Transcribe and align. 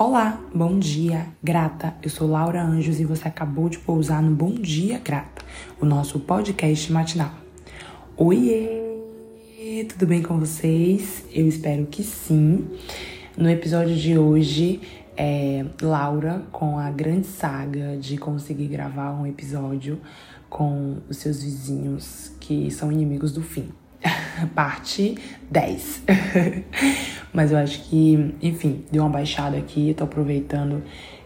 Olá, 0.00 0.40
bom 0.54 0.78
dia, 0.78 1.26
grata. 1.42 1.92
Eu 2.00 2.08
sou 2.08 2.30
Laura 2.30 2.62
Anjos 2.62 3.00
e 3.00 3.04
você 3.04 3.26
acabou 3.26 3.68
de 3.68 3.80
pousar 3.80 4.22
no 4.22 4.30
Bom 4.30 4.54
Dia 4.54 5.00
Grata, 5.00 5.44
o 5.80 5.84
nosso 5.84 6.20
podcast 6.20 6.92
matinal. 6.92 7.32
Oiê! 8.16 9.84
Tudo 9.88 10.06
bem 10.06 10.22
com 10.22 10.38
vocês? 10.38 11.24
Eu 11.32 11.48
espero 11.48 11.84
que 11.86 12.04
sim. 12.04 12.64
No 13.36 13.50
episódio 13.50 13.96
de 13.96 14.16
hoje, 14.16 14.80
é 15.16 15.64
Laura 15.82 16.44
com 16.52 16.78
a 16.78 16.92
grande 16.92 17.26
saga 17.26 17.96
de 17.96 18.16
conseguir 18.18 18.68
gravar 18.68 19.10
um 19.10 19.26
episódio 19.26 20.00
com 20.48 20.98
os 21.08 21.16
seus 21.16 21.42
vizinhos 21.42 22.30
que 22.38 22.70
são 22.70 22.92
inimigos 22.92 23.32
do 23.32 23.42
fim. 23.42 23.68
parte 24.54 25.18
10. 25.50 26.02
Mas 27.32 27.52
eu 27.52 27.58
acho 27.58 27.82
que, 27.84 28.34
enfim, 28.42 28.84
deu 28.90 29.02
uma 29.02 29.10
baixada 29.10 29.56
aqui, 29.56 29.94
tô 29.96 30.04
aproveitando 30.04 30.82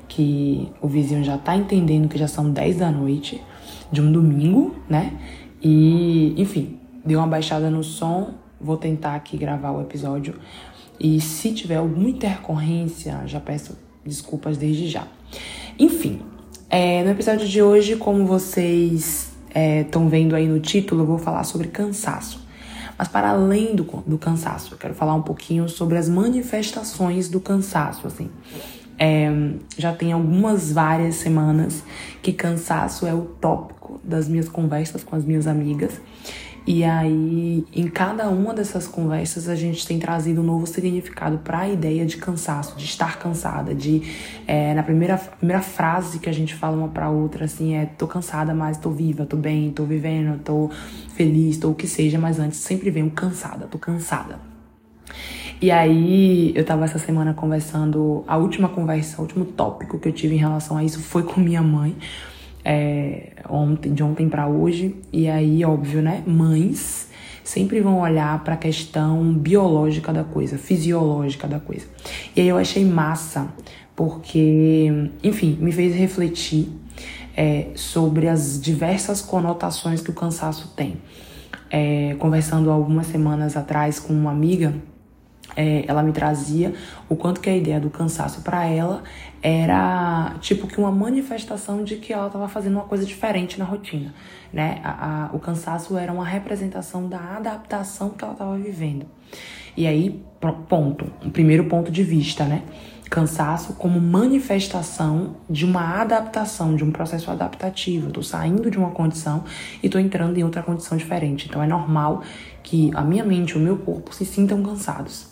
que 0.09 0.69
o 0.81 0.89
vizinho 0.89 1.25
já 1.25 1.39
tá 1.39 1.57
entendendo 1.57 2.09
que 2.09 2.19
já 2.19 2.29
são 2.29 2.51
10 2.51 2.79
da 2.79 2.91
noite 2.91 3.41
de 3.91 4.01
um 4.01 4.11
domingo, 4.11 4.75
né? 4.89 5.13
E, 5.63 6.35
enfim, 6.37 6.79
deu 7.05 7.19
uma 7.19 7.29
baixada 7.29 7.71
no 7.71 7.83
som, 7.83 8.35
vou 8.61 8.77
tentar 8.77 9.15
aqui 9.15 9.37
gravar 9.37 9.71
o 9.71 9.81
episódio. 9.81 10.35
E 10.99 11.21
se 11.21 11.53
tiver 11.53 11.77
alguma 11.77 12.09
intercorrência, 12.09 13.23
já 13.27 13.41
peço 13.41 13.77
desculpas 14.05 14.57
desde 14.57 14.89
já. 14.89 15.07
Enfim, 15.79 16.21
é, 16.69 17.03
no 17.05 17.11
episódio 17.11 17.47
de 17.47 17.63
hoje, 17.63 17.97
como 17.97 18.27
vocês 18.27 19.33
estão 19.55 20.07
é, 20.07 20.09
vendo 20.09 20.35
aí 20.35 20.47
no 20.47 20.61
título, 20.61 21.03
eu 21.03 21.07
vou 21.07 21.19
falar 21.19 21.45
sobre 21.45 21.69
cansaço. 21.69 22.42
Mas 23.03 23.09
para 23.09 23.31
além 23.31 23.75
do, 23.75 23.83
do 24.07 24.17
cansaço, 24.17 24.75
eu 24.75 24.79
quero 24.79 24.95
falar 24.95 25.15
um 25.15 25.23
pouquinho 25.23 25.69
sobre 25.69 25.99
as 25.99 26.09
manifestações 26.09 27.29
do 27.29 27.41
cansaço, 27.41 28.07
assim. 28.07 28.31
É, 28.97 29.29
já 29.77 29.93
tem 29.93 30.13
algumas 30.13 30.71
várias 30.71 31.17
semanas 31.17 31.83
que 32.23 32.33
cansaço 32.33 33.05
é 33.05 33.13
o 33.13 33.23
tópico 33.23 34.01
das 34.05 34.29
minhas 34.29 34.49
conversas 34.49 35.03
com 35.03 35.17
as 35.17 35.25
minhas 35.25 35.49
amigas. 35.49 36.01
E 36.65 36.85
aí, 36.85 37.67
em 37.75 37.89
cada 37.89 38.29
uma 38.29 38.55
dessas 38.55 38.87
conversas, 38.87 39.49
a 39.49 39.55
gente 39.57 39.85
tem 39.85 39.99
trazido 39.99 40.41
um 40.41 40.45
novo 40.45 40.65
significado 40.65 41.39
para 41.39 41.61
a 41.61 41.69
ideia 41.69 42.07
de 42.07 42.17
cansaço, 42.17 42.77
de 42.77 42.85
estar 42.85 43.19
cansada, 43.19 43.75
de 43.75 44.03
é, 44.47 44.73
na 44.73 44.83
primeira, 44.85 45.19
primeira 45.19 45.61
frase 45.61 46.21
que 46.21 46.29
a 46.29 46.33
gente 46.33 46.55
fala 46.55 46.77
uma 46.77 46.89
para 46.89 47.11
outra, 47.11 47.47
assim, 47.47 47.75
é 47.75 47.87
tô 47.87 48.07
cansada, 48.07 48.55
mas 48.55 48.79
tô 48.79 48.91
viva, 48.91 49.27
tô 49.27 49.37
bem, 49.37 49.73
tô 49.73 49.85
vivendo, 49.85 50.39
tô 50.41 50.71
feliz, 51.17 51.57
tô 51.57 51.71
o 51.71 51.75
que 51.75 51.89
seja, 51.89 52.17
mas 52.17 52.39
antes 52.39 52.61
sempre 52.61 52.91
vem 52.91 53.03
um 53.03 53.11
cansada, 53.11 53.67
tô 53.67 53.77
cansada. 53.77 54.39
E 55.61 55.69
aí, 55.71 56.53
eu 56.55 56.65
tava 56.65 56.85
essa 56.85 56.99
semana 56.99 57.35
conversando, 57.35 58.23
a 58.27 58.37
última 58.37 58.69
conversa, 58.69 59.19
o 59.19 59.23
último 59.23 59.45
tópico 59.45 59.99
que 59.99 60.09
eu 60.09 60.13
tive 60.13 60.37
em 60.37 60.39
relação 60.39 60.77
a 60.77 60.85
isso 60.85 61.01
foi 61.01 61.25
com 61.25 61.41
minha 61.41 61.63
mãe 61.63 61.97
é, 62.65 63.33
ontem, 63.49 63.93
de 63.93 64.03
ontem 64.03 64.29
para 64.29 64.47
hoje. 64.47 64.97
E 65.13 65.29
aí, 65.29 65.65
óbvio, 65.65 66.03
né? 66.03 66.23
Mães 66.27 67.11
sempre 67.45 67.81
vão 67.81 68.01
olhar 68.01 68.43
para 68.45 68.55
a 68.55 68.57
questão 68.57 69.33
biológica 69.35 70.13
da 70.13 70.25
coisa, 70.25 70.57
fisiológica 70.59 71.49
da 71.49 71.59
coisa. 71.59 71.87
E 72.37 72.41
aí 72.41 72.49
eu 72.49 72.57
achei 72.57 72.85
massa, 72.85 73.53
porque, 73.97 75.11
enfim, 75.23 75.59
me 75.61 75.73
fez 75.73 75.95
refletir 75.95 76.69
é, 77.37 77.69
sobre 77.75 78.29
as 78.29 78.61
diversas 78.61 79.21
conotações 79.21 80.01
que 80.01 80.11
o 80.11 80.15
cansaço 80.15 80.73
tem. 80.77 80.97
É, 81.71 82.15
conversando 82.19 82.71
algumas 82.71 83.07
semanas 83.07 83.57
atrás 83.57 83.99
com 83.99 84.13
uma 84.13 84.31
amiga, 84.31 84.75
é, 85.57 85.85
ela 85.87 86.03
me 86.03 86.13
trazia 86.13 86.75
o 87.09 87.17
quanto 87.17 87.41
que 87.41 87.51
a 87.51 87.57
ideia 87.57 87.81
do 87.81 87.91
cansaço 87.91 88.43
para 88.43 88.65
ela 88.65 89.03
era 89.43 90.35
tipo 90.41 90.67
que 90.67 90.79
uma 90.79 90.93
manifestação 90.93 91.83
de 91.83 91.97
que 91.97 92.13
ela 92.13 92.27
estava 92.27 92.49
fazendo 92.49 92.75
uma 92.75 92.85
coisa 92.85 93.05
diferente 93.05 93.59
na 93.59 93.65
rotina, 93.65 94.15
né? 94.53 94.81
A, 94.85 95.27
a, 95.27 95.37
o 95.37 95.39
cansaço 95.39 95.97
era 95.97 96.13
uma 96.13 96.25
representação 96.25 97.09
da 97.09 97.19
adaptação 97.37 98.11
que 98.11 98.23
ela 98.23 98.35
estava 98.35 98.57
vivendo. 98.57 99.07
E 99.77 99.87
aí, 99.87 100.23
ponto, 100.69 101.11
um 101.25 101.31
primeiro 101.31 101.65
ponto 101.65 101.91
de 101.91 102.03
vista, 102.03 102.45
né? 102.45 102.63
Cansaço 103.11 103.75
como 103.75 104.01
manifestação 104.01 105.37
de 105.49 105.65
uma 105.65 106.01
adaptação, 106.01 106.77
de 106.77 106.85
um 106.85 106.91
processo 106.91 107.31
adaptativo. 107.31 108.09
Eu 108.09 108.13
tô 108.13 108.23
saindo 108.23 108.71
de 108.71 108.79
uma 108.79 108.91
condição 108.91 109.45
e 109.83 109.89
tô 109.89 109.99
entrando 109.99 110.39
em 110.39 110.45
outra 110.45 110.63
condição 110.63 110.97
diferente. 110.97 111.47
Então 111.49 111.63
é 111.63 111.67
normal 111.67 112.23
que 112.63 112.91
a 112.95 113.03
minha 113.03 113.25
mente 113.25 113.57
o 113.57 113.61
meu 113.61 113.77
corpo 113.79 114.15
se 114.15 114.25
sintam 114.25 114.63
cansados. 114.63 115.32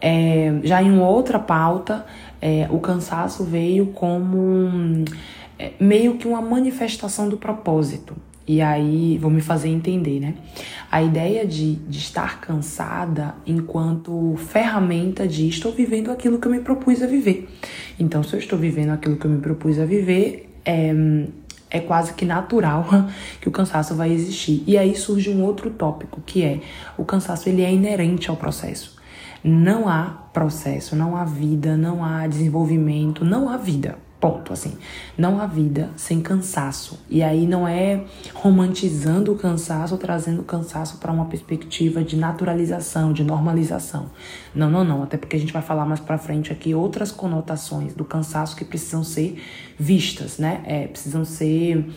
É, 0.00 0.60
já 0.62 0.82
em 0.82 0.98
outra 0.98 1.38
pauta, 1.38 2.06
é, 2.40 2.66
o 2.70 2.78
cansaço 2.78 3.44
veio 3.44 3.86
como 3.88 4.38
um, 4.38 5.04
é, 5.58 5.72
meio 5.78 6.16
que 6.16 6.26
uma 6.26 6.40
manifestação 6.40 7.28
do 7.28 7.36
propósito. 7.36 8.16
E 8.48 8.60
aí, 8.60 9.16
vou 9.18 9.30
me 9.30 9.40
fazer 9.40 9.68
entender, 9.68 10.18
né? 10.18 10.34
A 10.90 11.00
ideia 11.02 11.46
de, 11.46 11.76
de 11.76 11.98
estar 11.98 12.40
cansada 12.40 13.34
enquanto 13.46 14.34
ferramenta 14.38 15.28
de 15.28 15.48
estou 15.48 15.70
vivendo 15.70 16.10
aquilo 16.10 16.38
que 16.40 16.48
eu 16.48 16.52
me 16.52 16.60
propus 16.60 17.00
a 17.00 17.06
viver. 17.06 17.48
Então, 17.98 18.24
se 18.24 18.34
eu 18.34 18.40
estou 18.40 18.58
vivendo 18.58 18.90
aquilo 18.90 19.16
que 19.16 19.24
eu 19.24 19.30
me 19.30 19.40
propus 19.40 19.78
a 19.78 19.84
viver, 19.84 20.52
é, 20.64 20.92
é 21.70 21.78
quase 21.78 22.14
que 22.14 22.24
natural 22.24 22.86
que 23.40 23.48
o 23.48 23.52
cansaço 23.52 23.94
vai 23.94 24.10
existir. 24.10 24.64
E 24.66 24.76
aí 24.76 24.96
surge 24.96 25.30
um 25.30 25.44
outro 25.44 25.70
tópico, 25.70 26.20
que 26.20 26.42
é 26.42 26.60
o 26.96 27.04
cansaço 27.04 27.48
ele 27.48 27.62
é 27.62 27.72
inerente 27.72 28.30
ao 28.30 28.36
processo. 28.36 28.99
Não 29.42 29.88
há 29.88 30.28
processo, 30.32 30.94
não 30.94 31.16
há 31.16 31.24
vida, 31.24 31.76
não 31.76 32.04
há 32.04 32.26
desenvolvimento, 32.26 33.24
não 33.24 33.48
há 33.48 33.56
vida. 33.56 33.98
Ponto, 34.20 34.52
assim. 34.52 34.76
Não 35.16 35.40
há 35.40 35.46
vida 35.46 35.88
sem 35.96 36.20
cansaço. 36.20 37.00
E 37.08 37.22
aí 37.22 37.46
não 37.46 37.66
é 37.66 38.04
romantizando 38.34 39.32
o 39.32 39.36
cansaço 39.36 39.96
trazendo 39.96 40.42
o 40.42 40.44
cansaço 40.44 40.98
para 40.98 41.10
uma 41.10 41.24
perspectiva 41.24 42.04
de 42.04 42.16
naturalização, 42.16 43.14
de 43.14 43.24
normalização. 43.24 44.10
Não, 44.54 44.70
não, 44.70 44.84
não. 44.84 45.02
Até 45.02 45.16
porque 45.16 45.36
a 45.36 45.38
gente 45.38 45.54
vai 45.54 45.62
falar 45.62 45.86
mais 45.86 46.00
para 46.00 46.18
frente 46.18 46.52
aqui 46.52 46.74
outras 46.74 47.10
conotações 47.10 47.94
do 47.94 48.04
cansaço 48.04 48.54
que 48.54 48.64
precisam 48.64 49.02
ser 49.02 49.42
vistas, 49.78 50.36
né? 50.36 50.60
É, 50.66 50.86
precisam 50.86 51.24
ser. 51.24 51.88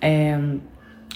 É, 0.00 0.40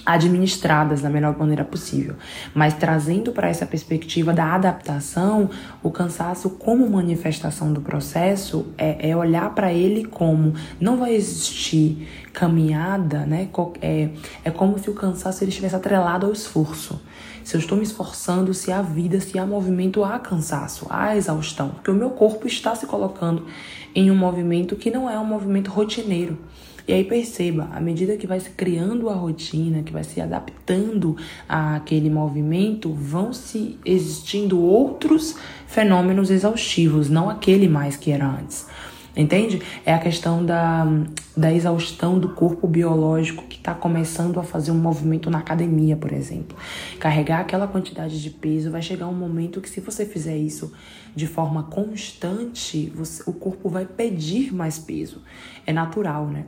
administradas 0.05 1.01
da 1.01 1.09
melhor 1.09 1.37
maneira 1.37 1.63
possível. 1.63 2.15
Mas 2.53 2.73
trazendo 2.73 3.31
para 3.31 3.47
essa 3.47 3.65
perspectiva 3.65 4.33
da 4.33 4.53
adaptação, 4.53 5.49
o 5.81 5.89
cansaço 5.89 6.49
como 6.51 6.89
manifestação 6.89 7.71
do 7.71 7.81
processo 7.81 8.67
é, 8.77 9.09
é 9.09 9.15
olhar 9.15 9.53
para 9.55 9.71
ele 9.71 10.05
como 10.05 10.53
não 10.79 10.97
vai 10.97 11.13
existir 11.13 12.07
caminhada, 12.33 13.25
né? 13.25 13.47
É, 13.81 14.09
é 14.43 14.51
como 14.51 14.77
se 14.77 14.89
o 14.89 14.93
cansaço 14.93 15.43
ele 15.43 15.49
estivesse 15.49 15.75
atrelado 15.75 16.25
ao 16.25 16.33
esforço. 16.33 16.99
Se 17.43 17.55
eu 17.55 17.59
estou 17.59 17.77
me 17.77 17.83
esforçando, 17.83 18.53
se 18.53 18.71
há 18.71 18.81
vida, 18.81 19.19
se 19.19 19.37
há 19.37 19.45
movimento, 19.45 20.03
há 20.03 20.17
cansaço, 20.17 20.87
há 20.89 21.15
exaustão, 21.15 21.69
porque 21.69 21.91
o 21.91 21.93
meu 21.93 22.09
corpo 22.11 22.47
está 22.47 22.73
se 22.73 22.85
colocando 22.85 23.45
em 23.93 24.09
um 24.09 24.15
movimento 24.15 24.75
que 24.75 24.89
não 24.89 25.09
é 25.09 25.19
um 25.19 25.25
movimento 25.25 25.69
rotineiro. 25.69 26.37
E 26.85 26.91
aí 26.91 27.03
perceba, 27.05 27.69
à 27.73 27.79
medida 27.79 28.17
que 28.17 28.27
vai 28.27 28.39
se 28.39 28.49
criando 28.49 29.09
a 29.09 29.13
rotina, 29.13 29.83
que 29.83 29.93
vai 29.93 30.03
se 30.03 30.19
adaptando 30.19 31.15
àquele 31.47 32.09
movimento, 32.09 32.91
vão 32.91 33.31
se 33.31 33.77
existindo 33.85 34.59
outros 34.59 35.37
fenômenos 35.65 36.29
exaustivos, 36.29 37.09
não 37.09 37.29
aquele 37.29 37.69
mais 37.69 37.95
que 37.95 38.11
era 38.11 38.27
antes. 38.27 38.67
Entende? 39.15 39.61
É 39.85 39.93
a 39.93 39.99
questão 39.99 40.43
da, 40.43 40.85
da 41.37 41.53
exaustão 41.53 42.17
do 42.17 42.29
corpo 42.29 42.67
biológico 42.67 43.43
que 43.43 43.57
está 43.57 43.73
começando 43.73 44.39
a 44.39 44.43
fazer 44.43 44.71
um 44.71 44.77
movimento 44.77 45.29
na 45.29 45.37
academia, 45.37 45.95
por 45.95 46.11
exemplo. 46.11 46.57
Carregar 46.99 47.41
aquela 47.41 47.67
quantidade 47.67 48.19
de 48.21 48.29
peso 48.31 48.71
vai 48.71 48.81
chegar 48.81 49.07
um 49.07 49.13
momento 49.13 49.61
que, 49.61 49.69
se 49.69 49.79
você 49.79 50.03
fizer 50.05 50.37
isso 50.37 50.73
de 51.15 51.27
forma 51.27 51.63
constante, 51.63 52.91
você, 52.95 53.21
o 53.27 53.33
corpo 53.33 53.69
vai 53.69 53.85
pedir 53.85 54.51
mais 54.51 54.79
peso. 54.79 55.21
É 55.65 55.71
natural, 55.71 56.25
né? 56.25 56.45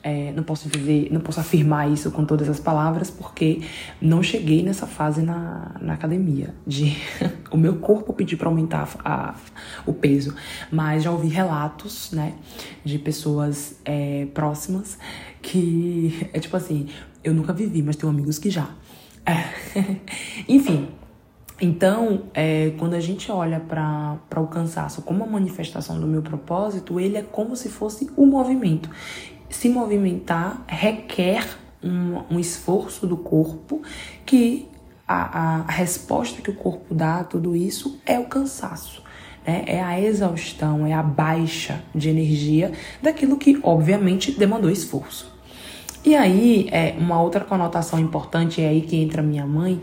É, 0.00 0.32
não 0.32 0.42
posso 0.42 0.68
dizer, 0.68 1.08
não 1.10 1.20
posso 1.20 1.40
afirmar 1.40 1.90
isso 1.90 2.10
com 2.10 2.26
todas 2.26 2.46
as 2.46 2.60
palavras, 2.60 3.10
porque 3.10 3.62
não 4.00 4.22
cheguei 4.22 4.62
nessa 4.62 4.86
fase 4.86 5.22
na, 5.22 5.76
na 5.80 5.94
academia, 5.94 6.54
de 6.66 6.94
o 7.54 7.56
meu 7.56 7.76
corpo 7.76 8.12
pedir 8.12 8.36
para 8.36 8.48
aumentar 8.48 8.88
a, 9.04 9.30
a, 9.30 9.34
o 9.86 9.92
peso. 9.94 10.34
Mas 10.72 11.04
já 11.04 11.10
ouvi 11.12 11.28
relatos, 11.28 12.10
né, 12.10 12.34
de 12.84 12.98
pessoas 12.98 13.78
é, 13.84 14.26
próximas 14.34 14.98
que 15.40 16.28
é 16.32 16.40
tipo 16.40 16.56
assim, 16.56 16.88
eu 17.22 17.32
nunca 17.32 17.52
vivi, 17.52 17.82
mas 17.82 17.96
tenho 17.96 18.10
amigos 18.10 18.38
que 18.38 18.50
já. 18.50 18.68
É. 19.24 20.00
Enfim, 20.48 20.88
então, 21.60 22.24
é, 22.34 22.72
quando 22.78 22.94
a 22.94 23.00
gente 23.00 23.30
olha 23.30 23.60
para 23.60 24.40
o 24.40 24.46
cansaço 24.48 25.02
como 25.02 25.22
uma 25.22 25.32
manifestação 25.32 26.00
do 26.00 26.06
meu 26.06 26.22
propósito, 26.22 26.98
ele 26.98 27.18
é 27.18 27.22
como 27.22 27.54
se 27.54 27.68
fosse 27.68 28.10
o 28.16 28.24
um 28.24 28.26
movimento 28.26 28.90
se 29.54 29.68
movimentar 29.68 30.64
requer 30.66 31.46
um, 31.82 32.34
um 32.34 32.40
esforço 32.40 33.06
do 33.06 33.16
corpo 33.16 33.82
que 34.26 34.68
a, 35.06 35.60
a, 35.66 35.72
resposta 35.72 36.40
que 36.40 36.50
o 36.50 36.54
corpo 36.54 36.94
dá 36.94 37.20
a 37.20 37.24
tudo 37.24 37.54
isso 37.54 38.00
é 38.06 38.18
o 38.18 38.24
cansaço. 38.24 39.02
né? 39.46 39.64
É 39.66 39.82
a 39.82 40.00
exaustão, 40.00 40.86
é 40.86 40.92
a 40.92 41.02
baixa 41.02 41.82
de 41.94 42.08
energia 42.08 42.72
daquilo 43.02 43.36
que, 43.36 43.58
obviamente, 43.62 44.32
demandou 44.32 44.70
esforço. 44.70 45.32
E 46.04 46.14
aí, 46.14 46.68
é, 46.70 46.94
uma 46.98 47.20
outra 47.20 47.44
conotação 47.44 47.98
importante, 47.98 48.60
é 48.60 48.68
aí 48.68 48.82
que 48.82 48.96
entra 48.96 49.22
minha 49.22 49.46
mãe, 49.46 49.80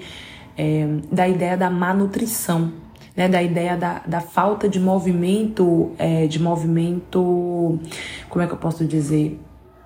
é, 0.58 0.88
da 1.12 1.28
ideia 1.28 1.58
da 1.58 1.70
má 1.70 1.94
nutrição, 1.94 2.72
né, 3.16 3.28
da 3.28 3.42
ideia 3.42 3.76
da, 3.76 4.02
da 4.06 4.22
falta 4.22 4.70
de 4.70 4.80
movimento, 4.80 5.92
é, 5.98 6.28
de 6.28 6.40
movimento, 6.40 7.80
como 8.30 8.44
é 8.44 8.48
que 8.48 8.54
eu 8.54 8.58
posso 8.58 8.86
dizer? 8.86 9.40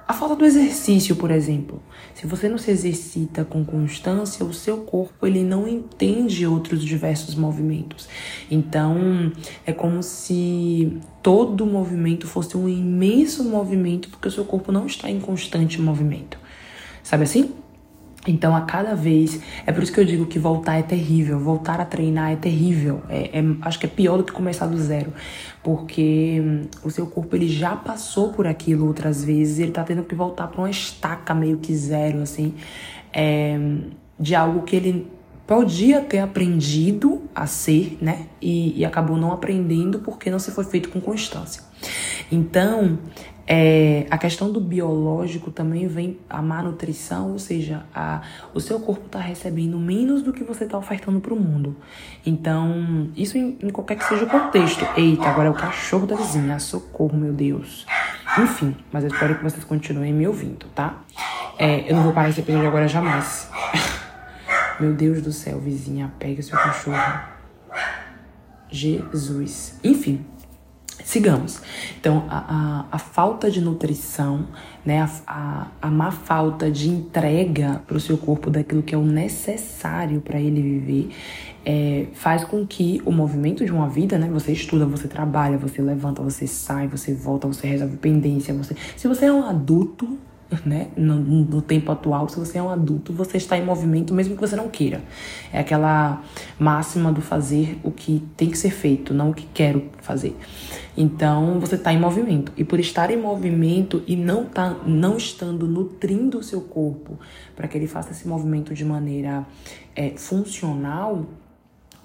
A 0.08 0.14
falta 0.14 0.36
do 0.36 0.46
exercício, 0.46 1.16
por 1.16 1.32
exemplo. 1.32 1.82
Se 2.14 2.28
você 2.28 2.48
não 2.48 2.60
se 2.60 2.70
exercita 2.70 3.44
com 3.44 3.66
constância, 3.66 4.46
o 4.46 4.54
seu 4.54 4.78
corpo 4.78 5.26
ele 5.26 5.44
não 5.44 5.68
entende 5.68 6.46
outros 6.46 6.84
diversos 6.84 7.34
movimentos. 7.34 8.08
Então, 8.50 9.32
é 9.66 9.74
como 9.74 10.04
se 10.04 11.00
todo 11.24 11.66
movimento 11.66 12.28
fosse 12.28 12.56
um 12.56 12.70
imenso 12.70 13.44
movimento, 13.44 14.10
porque 14.10 14.28
o 14.28 14.32
seu 14.32 14.46
corpo 14.46 14.72
não 14.72 14.86
está 14.86 15.10
em 15.10 15.20
constante 15.20 15.82
movimento. 15.82 16.38
Sabe 17.02 17.24
assim? 17.24 17.65
Então, 18.28 18.56
a 18.56 18.62
cada 18.62 18.96
vez, 18.96 19.40
é 19.66 19.72
por 19.72 19.84
isso 19.84 19.94
que 19.94 20.00
eu 20.00 20.06
digo 20.06 20.26
que 20.26 20.40
voltar 20.40 20.78
é 20.78 20.82
terrível, 20.82 21.40
voltar 21.40 21.80
a 21.80 21.86
treinar 21.86 22.32
é 22.32 22.36
terrível. 22.36 23.04
É, 23.10 23.40
é, 23.40 23.44
acho 23.62 23.80
que 23.80 23.86
é 23.86 23.90
pior 23.90 24.18
do 24.18 24.24
que 24.24 24.32
começar 24.32 24.66
do 24.66 24.78
zero, 24.78 25.14
porque 25.64 26.42
hum, 26.44 26.62
o 26.84 26.90
seu 26.90 27.06
corpo 27.06 27.36
ele 27.36 27.48
já 27.48 27.76
passou 27.76 28.34
por 28.34 28.48
aquilo 28.48 28.88
outras 28.88 29.24
vezes, 29.24 29.60
ele 29.60 29.72
tá 29.72 29.84
tendo 29.84 30.04
que 30.04 30.16
voltar 30.16 30.48
para 30.48 30.62
uma 30.62 30.70
estaca 30.70 31.34
meio 31.36 31.58
que 31.58 31.76
zero, 31.76 32.22
assim, 32.22 32.56
é, 33.14 33.60
de 34.20 34.34
algo 34.34 34.64
que 34.64 34.76
ele 34.76 35.15
podia 35.48 36.02
ter 36.02 36.20
aprendido 36.20 37.24
a 37.34 37.46
ser, 37.46 37.98
né? 38.02 38.28
E, 38.42 38.80
e 38.80 38.86
acabou 38.86 39.18
não 39.18 39.32
aprendendo 39.32 40.00
porque 40.00 40.30
não 40.30 40.40
se 40.40 40.52
foi 40.52 40.64
feito 40.64 40.90
com 40.90 41.00
constância. 41.00 41.64
Então, 42.32 42.98
é, 43.48 44.08
a 44.10 44.18
questão 44.18 44.52
do 44.52 44.60
biológico 44.60 45.52
também 45.52 45.88
vem 45.88 46.18
a 46.28 46.42
má 46.42 46.64
nutrição, 46.64 47.34
ou 47.34 47.40
seja, 47.40 47.86
a, 47.94 48.22
o 48.56 48.60
seu 48.60 48.80
corpo 48.80 49.06
está 49.06 49.20
recebendo 49.20 49.78
menos 49.78 50.24
do 50.24 50.34
que 50.34 50.44
você 50.44 50.64
está 50.64 50.78
ofertando 50.78 51.20
para 51.20 51.34
o 51.34 51.40
mundo. 51.40 51.76
Então, 52.26 53.12
isso 53.16 53.38
em, 53.38 53.58
em, 53.62 53.70
qualquer 53.70 53.98
que 53.98 54.04
seja 54.04 54.26
o 54.26 54.28
contexto. 54.28 54.84
Eita, 54.98 55.30
agora 55.30 55.50
é 55.50 55.52
o 55.52 55.56
cachorro 55.56 56.08
da 56.08 56.16
vizinha, 56.16 56.58
socorro, 56.58 57.16
meu 57.16 57.34
Deus. 57.34 57.86
Enfim, 58.40 58.76
mas 58.92 59.04
eu 59.04 59.12
espero 59.12 59.36
que 59.36 59.44
vocês 59.44 59.64
continuem 59.64 60.12
me 60.12 60.28
ouvindo, 60.28 60.66
tá? 60.74 61.04
É, 61.58 61.90
eu 61.90 61.96
não 61.96 62.04
vou 62.04 62.14
parar 62.14 62.30
esse 62.30 62.42
episódio 62.42 62.68
agora 62.68 62.88
jamais. 62.88 63.48
Meu 64.80 64.94
Deus 64.94 65.22
do 65.22 65.32
céu, 65.32 65.60
vizinha, 65.60 66.12
pega 66.20 66.42
seu 66.42 66.58
cachorro. 66.58 66.98
Jesus. 68.70 69.80
Enfim, 69.84 70.26
Sigamos. 71.04 71.62
Então, 72.00 72.26
a, 72.30 72.38
a, 72.38 72.86
a, 72.94 72.98
falta 72.98 73.52
de 73.52 73.60
nutrição, 73.60 74.48
né, 74.84 75.02
a, 75.02 75.10
a, 75.28 75.68
a 75.84 75.92
má 75.92 76.10
falta 76.10 76.72
de 76.72 76.90
entrega 76.90 77.82
para 77.86 77.98
o 77.98 78.00
seu 78.00 78.18
corpo 78.18 78.50
daquilo 78.50 78.82
que 78.82 78.96
é 78.96 78.98
o 78.98 79.04
necessário 79.04 80.22
para 80.22 80.40
ele 80.40 80.62
viver, 80.62 81.16
é, 81.66 82.08
faz 82.14 82.44
com 82.46 82.66
que 82.66 83.02
o 83.06 83.12
movimento 83.12 83.66
de 83.66 83.72
uma 83.72 83.90
vida, 83.90 84.18
né, 84.18 84.30
você 84.32 84.54
estuda, 84.54 84.86
você 84.86 85.08
trabalha, 85.08 85.58
você 85.58 85.82
levanta, 85.82 86.24
você 86.24 86.48
sai, 86.48 86.88
você 86.88 87.14
volta, 87.14 87.46
você 87.46 87.68
resolve 87.68 87.98
pendência, 87.98 88.54
você, 88.54 88.76
se 88.96 89.08
você 89.08 89.26
é 89.26 89.32
um 89.32 89.46
adulto, 89.46 90.18
né? 90.66 90.90
No, 90.96 91.16
no, 91.16 91.62
tempo 91.62 91.92
atual, 91.92 92.30
se 92.30 92.38
você 92.38 92.58
é 92.58 92.62
um 92.62 92.70
adulto, 92.70 93.12
você 93.12 93.38
está 93.38 93.58
em 93.58 93.66
movimento 93.66 94.14
mesmo 94.14 94.36
que 94.36 94.42
você 94.42 94.56
não 94.56 94.70
queira. 94.70 95.02
É 95.52 95.60
aquela 95.60 96.22
máxima 96.60 97.12
do 97.12 97.22
fazer 97.22 97.80
o 97.84 97.92
que 97.92 98.24
tem 98.38 98.50
que 98.50 98.58
ser 98.58 98.72
feito, 98.72 99.14
não 99.14 99.32
o 99.32 99.34
que 99.34 99.48
quero 99.54 99.90
fazer. 100.02 100.36
Então, 100.98 101.60
você 101.60 101.76
está 101.76 101.92
em 101.92 102.00
movimento. 102.00 102.52
E 102.56 102.64
por 102.64 102.80
estar 102.80 103.12
em 103.12 103.18
movimento 103.18 104.04
e 104.08 104.16
não, 104.16 104.46
tá, 104.46 104.78
não 104.86 105.18
estando 105.18 105.68
nutrindo 105.68 106.38
o 106.40 106.44
seu 106.44 106.62
corpo 106.62 107.20
para 107.56 107.68
que 107.68 107.78
ele 107.78 107.88
faça 107.88 108.12
esse 108.12 108.28
movimento 108.28 108.74
de 108.74 108.86
maneira 108.86 109.46
é, 109.96 110.12
funcional, 110.12 111.26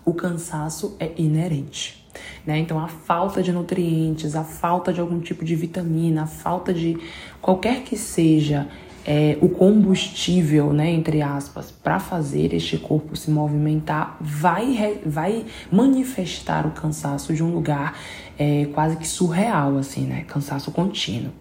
o 0.05 0.15
cansaço 0.15 0.97
é 0.99 1.13
inerente. 1.17 2.05
Né? 2.47 2.59
Então, 2.59 2.79
a 2.79 2.89
falta 2.89 3.43
de 3.43 3.53
nutrientes, 3.53 4.35
a 4.35 4.45
falta 4.45 4.93
de 4.93 5.01
algum 5.01 5.21
tipo 5.21 5.45
de 5.45 5.55
vitamina, 5.55 6.23
a 6.25 6.27
falta 6.27 6.73
de 6.73 6.99
qualquer 7.41 7.83
que 7.83 7.97
seja 7.97 8.69
é, 9.05 9.39
o 9.41 9.49
combustível, 9.49 10.73
né, 10.73 10.91
entre 10.91 11.23
aspas, 11.23 11.71
para 11.71 11.99
fazer 11.99 12.53
este 12.53 12.77
corpo 12.77 13.17
se 13.17 13.31
movimentar, 13.31 14.17
vai, 14.21 15.01
vai 15.05 15.47
manifestar 15.71 16.67
o 16.67 16.71
cansaço 16.71 17.33
de 17.33 17.43
um 17.43 17.53
lugar 17.53 17.99
é, 18.39 18.67
quase 18.73 18.97
que 18.97 19.07
surreal, 19.07 19.77
assim, 19.79 20.07
né? 20.07 20.25
Cansaço 20.27 20.71
contínuo. 20.71 21.33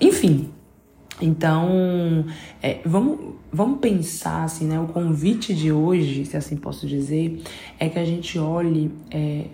Enfim, 0.00 0.50
então, 1.22 2.26
é, 2.60 2.80
vamos, 2.84 3.36
vamos 3.52 3.78
pensar 3.78 4.44
assim, 4.44 4.66
né? 4.66 4.80
O 4.80 4.88
convite 4.88 5.54
de 5.54 5.70
hoje, 5.70 6.24
se 6.24 6.36
assim 6.36 6.56
posso 6.56 6.86
dizer, 6.86 7.40
é 7.78 7.88
que 7.88 7.98
a 7.98 8.04
gente 8.04 8.38
olhe 8.38 8.90
é, 9.10 9.44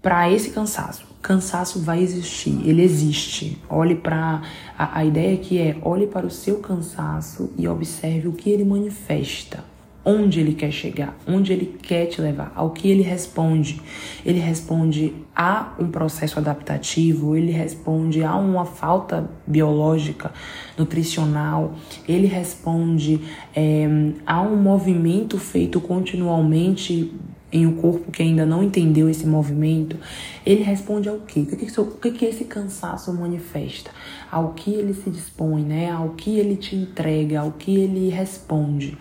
para 0.00 0.30
esse 0.30 0.50
cansaço. 0.50 1.04
Cansaço 1.20 1.80
vai 1.80 2.00
existir, 2.00 2.56
ele 2.64 2.82
existe. 2.82 3.60
Olhe 3.68 3.96
para 3.96 4.42
a, 4.78 5.00
a 5.00 5.04
ideia 5.04 5.34
aqui 5.34 5.58
é 5.58 5.76
olhe 5.82 6.06
para 6.06 6.24
o 6.24 6.30
seu 6.30 6.60
cansaço 6.60 7.50
e 7.58 7.66
observe 7.66 8.28
o 8.28 8.32
que 8.32 8.48
ele 8.48 8.64
manifesta, 8.64 9.64
onde 10.08 10.38
ele 10.38 10.54
quer 10.54 10.70
chegar, 10.70 11.18
onde 11.26 11.52
ele 11.52 11.76
quer 11.82 12.06
te 12.06 12.20
levar, 12.20 12.52
ao 12.54 12.70
que 12.70 12.88
ele 12.88 13.02
responde. 13.02 13.82
Ele 14.24 14.38
responde 14.38 15.12
a 15.34 15.74
um 15.80 15.88
processo 15.88 16.38
adaptativo, 16.38 17.34
ele 17.34 17.50
responde 17.50 18.22
a 18.22 18.36
uma 18.36 18.64
falta 18.64 19.28
biológica, 19.44 20.32
nutricional, 20.78 21.74
ele 22.06 22.28
responde 22.28 23.20
é, 23.54 23.84
a 24.24 24.40
um 24.40 24.54
movimento 24.54 25.38
feito 25.38 25.80
continuamente 25.80 27.12
em 27.52 27.66
um 27.66 27.74
corpo 27.74 28.12
que 28.12 28.22
ainda 28.22 28.44
não 28.44 28.62
entendeu 28.62 29.08
esse 29.08 29.26
movimento, 29.26 29.96
ele 30.44 30.62
responde 30.62 31.08
ao 31.08 31.18
quê? 31.20 31.40
O 31.40 31.46
que, 31.46 31.56
que, 31.56 31.80
o 31.80 31.86
que, 31.86 32.10
que 32.10 32.24
esse 32.24 32.44
cansaço 32.44 33.12
manifesta? 33.12 33.90
Ao 34.30 34.52
que 34.52 34.70
ele 34.70 34.94
se 34.94 35.10
dispõe, 35.10 35.62
né? 35.62 35.90
Ao 35.90 36.10
que 36.10 36.38
ele 36.38 36.56
te 36.56 36.76
entrega, 36.76 37.40
ao 37.40 37.52
que 37.52 37.74
ele 37.74 38.08
responde. 38.08 38.98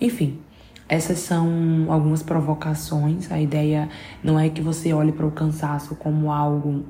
Enfim, 0.00 0.38
essas 0.88 1.18
são 1.18 1.86
algumas 1.88 2.22
provocações. 2.22 3.30
A 3.30 3.40
ideia 3.40 3.88
não 4.24 4.38
é 4.38 4.48
que 4.48 4.60
você 4.60 4.92
olhe 4.92 5.12
para 5.12 5.26
o 5.26 5.30
cansaço 5.30 5.94
como 5.94 6.32
algo 6.32 6.84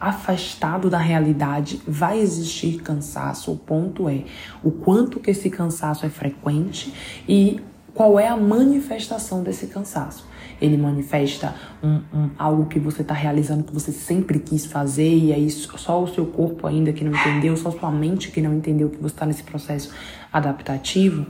afastado 0.00 0.90
da 0.90 0.98
realidade, 0.98 1.80
vai 1.88 2.18
existir 2.18 2.82
cansaço. 2.82 3.52
O 3.52 3.56
ponto 3.56 4.08
é 4.08 4.24
o 4.62 4.70
quanto 4.70 5.18
que 5.18 5.30
esse 5.30 5.48
cansaço 5.48 6.04
é 6.04 6.10
frequente 6.10 6.92
e 7.26 7.60
qual 7.94 8.18
é 8.18 8.28
a 8.28 8.36
manifestação 8.36 9.42
desse 9.42 9.68
cansaço? 9.68 10.26
Ele 10.60 10.76
manifesta 10.76 11.54
um, 11.82 12.00
um, 12.12 12.30
algo 12.38 12.66
que 12.66 12.78
você 12.78 13.02
está 13.02 13.14
realizando 13.14 13.64
que 13.64 13.72
você 13.72 13.92
sempre 13.92 14.38
quis 14.38 14.66
fazer 14.66 15.16
e 15.16 15.32
aí 15.32 15.48
só 15.50 16.02
o 16.02 16.08
seu 16.08 16.26
corpo 16.26 16.66
ainda 16.66 16.92
que 16.92 17.04
não 17.04 17.12
entendeu, 17.12 17.56
só 17.56 17.70
sua 17.70 17.90
mente 17.90 18.30
que 18.30 18.42
não 18.42 18.52
entendeu 18.52 18.90
que 18.90 18.98
você 18.98 19.14
está 19.14 19.24
nesse 19.24 19.42
processo 19.42 19.90
adaptativo. 20.32 21.24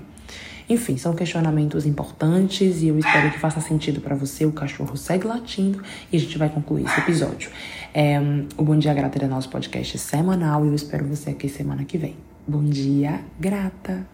Enfim, 0.69 0.97
são 0.97 1.15
questionamentos 1.15 1.85
importantes 1.85 2.83
e 2.83 2.89
eu 2.89 2.99
espero 2.99 3.31
que 3.31 3.39
faça 3.39 3.61
sentido 3.61 4.01
para 4.01 4.15
você. 4.15 4.47
O 4.47 4.53
cachorro 4.53 4.97
segue 4.97 5.27
latindo 5.27 5.83
e 6.11 6.17
a 6.17 6.21
gente 6.21 6.39
vai 6.39 6.49
concluir 6.49 6.85
esse 6.85 7.01
episódio. 7.01 7.51
É, 7.93 8.19
o 8.57 8.65
Bom 8.65 8.79
Dia 8.79 8.95
Grata 8.95 9.23
é 9.23 9.29
nosso 9.29 9.49
podcast 9.49 9.99
semanal 9.99 10.65
e 10.65 10.69
eu 10.69 10.75
espero 10.75 11.07
você 11.07 11.31
aqui 11.31 11.49
semana 11.49 11.85
que 11.85 11.99
vem. 11.99 12.17
Bom 12.47 12.65
dia, 12.65 13.21
grata! 13.39 14.14